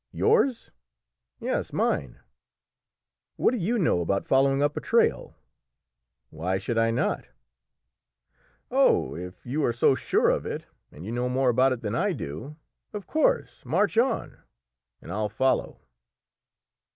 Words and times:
"Yours?" 0.13 0.71
"Yes, 1.39 1.71
mine." 1.71 2.19
"What 3.35 3.51
do 3.51 3.57
you 3.57 3.77
know 3.77 4.01
about 4.01 4.25
following 4.25 4.63
up 4.63 4.75
a 4.75 4.81
trail?" 4.81 5.35
"Why 6.31 6.57
should 6.57 6.77
not 6.77 7.19
I?" 7.25 7.29
"Oh, 8.71 9.15
if 9.15 9.45
you 9.45 9.63
are 9.63 9.71
so 9.71 9.93
sure 9.93 10.31
of 10.31 10.43
it, 10.43 10.65
and 10.91 11.05
you 11.05 11.11
know 11.11 11.29
more 11.29 11.49
about 11.49 11.71
it 11.73 11.81
than 11.81 11.93
I 11.93 12.13
do, 12.13 12.55
of 12.93 13.05
course 13.05 13.63
march 13.63 13.95
on, 13.95 14.41
and 15.03 15.11
I'll 15.11 15.29
follow!" 15.29 15.81